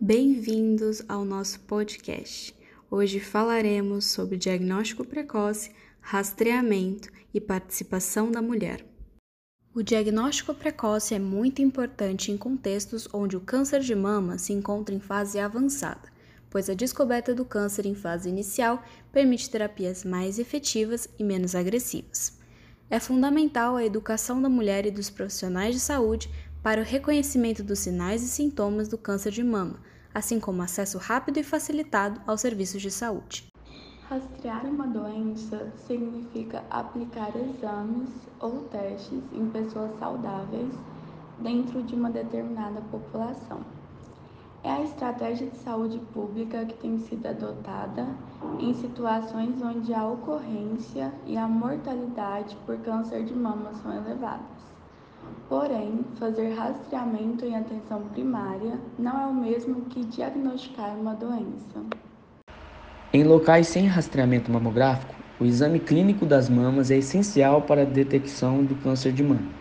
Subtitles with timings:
[0.00, 2.54] Bem-vindos ao nosso podcast.
[2.90, 5.70] Hoje falaremos sobre diagnóstico precoce,
[6.00, 8.84] rastreamento e participação da mulher.
[9.72, 14.94] O diagnóstico precoce é muito importante em contextos onde o câncer de mama se encontra
[14.94, 16.12] em fase avançada,
[16.50, 18.82] pois a descoberta do câncer em fase inicial
[19.12, 22.36] permite terapias mais efetivas e menos agressivas.
[22.90, 26.28] É fundamental a educação da mulher e dos profissionais de saúde
[26.64, 29.76] para o reconhecimento dos sinais e sintomas do câncer de mama,
[30.14, 33.48] assim como acesso rápido e facilitado aos serviços de saúde.
[34.08, 38.08] Rastrear uma doença significa aplicar exames
[38.40, 40.72] ou testes em pessoas saudáveis
[41.38, 43.60] dentro de uma determinada população.
[44.62, 48.06] É a estratégia de saúde pública que tem sido adotada
[48.58, 54.73] em situações onde a ocorrência e a mortalidade por câncer de mama são elevadas.
[55.48, 61.84] Porém, fazer rastreamento em atenção primária não é o mesmo que diagnosticar uma doença.
[63.12, 68.64] Em locais sem rastreamento mamográfico, o exame clínico das mamas é essencial para a detecção
[68.64, 69.52] do câncer de mama.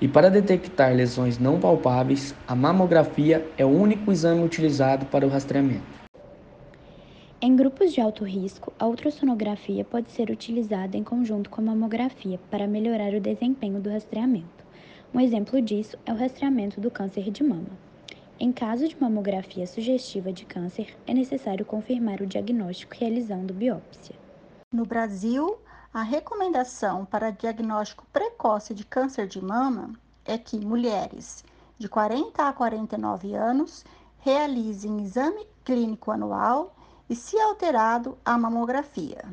[0.00, 5.30] E para detectar lesões não palpáveis, a mamografia é o único exame utilizado para o
[5.30, 5.94] rastreamento.
[7.40, 12.40] Em grupos de alto risco, a ultrassonografia pode ser utilizada em conjunto com a mamografia
[12.50, 14.63] para melhorar o desempenho do rastreamento.
[15.14, 17.70] Um exemplo disso é o rastreamento do câncer de mama.
[18.36, 24.16] Em caso de mamografia sugestiva de câncer, é necessário confirmar o diagnóstico realizando biópsia.
[24.72, 25.56] No Brasil,
[25.92, 29.92] a recomendação para diagnóstico precoce de câncer de mama
[30.24, 31.44] é que mulheres
[31.78, 33.84] de 40 a 49 anos
[34.18, 36.74] realizem exame clínico anual
[37.08, 39.24] e, se alterado, a mamografia.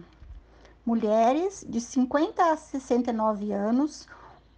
[0.86, 4.08] Mulheres de 50 a 69 anos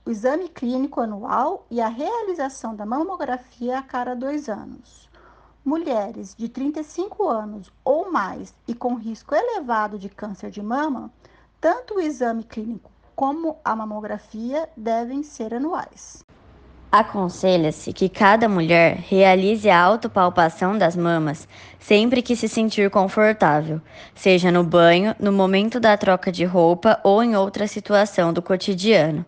[0.05, 5.09] o exame clínico anual e a realização da mamografia a cada dois anos.
[5.63, 11.09] Mulheres de 35 anos ou mais e com risco elevado de câncer de mama,
[11.61, 16.21] tanto o exame clínico como a mamografia devem ser anuais.
[16.92, 21.47] Aconselha-se que cada mulher realize a autopalpação das mamas
[21.80, 23.81] sempre que se sentir confortável,
[24.13, 29.25] seja no banho, no momento da troca de roupa ou em outra situação do cotidiano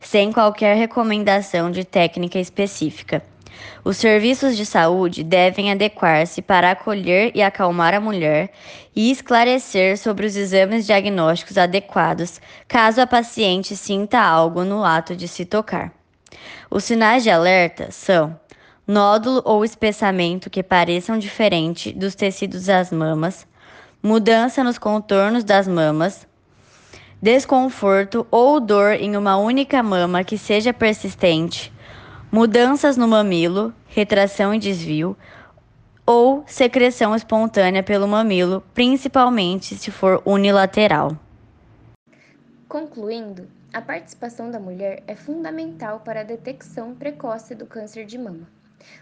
[0.00, 3.22] sem qualquer recomendação de técnica específica.
[3.84, 8.50] Os serviços de saúde devem adequar-se para acolher e acalmar a mulher
[8.94, 15.28] e esclarecer sobre os exames diagnósticos adequados caso a paciente sinta algo no ato de
[15.28, 15.92] se tocar.
[16.70, 18.38] Os sinais de alerta são
[18.86, 23.46] nódulo ou espessamento que pareçam diferente dos tecidos das mamas,
[24.02, 26.26] mudança nos contornos das mamas,
[27.20, 31.72] desconforto ou dor em uma única mama que seja persistente,
[32.30, 35.16] mudanças no mamilo, retração e desvio,
[36.04, 41.16] ou secreção espontânea pelo mamilo, principalmente se for unilateral.
[42.68, 48.55] Concluindo, a participação da mulher é fundamental para a detecção precoce do câncer de mama.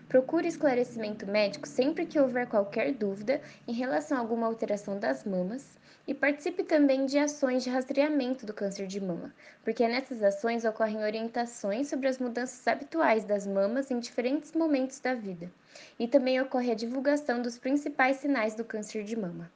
[0.09, 5.79] Procure esclarecimento médico sempre que houver qualquer dúvida em relação a alguma alteração das mamas
[6.07, 9.35] e participe também de ações de rastreamento do câncer de mama,
[9.65, 15.15] porque nessas ações ocorrem orientações sobre as mudanças habituais das mamas em diferentes momentos da
[15.15, 15.51] vida,
[15.99, 19.51] e também ocorre a divulgação dos principais sinais do câncer de mama.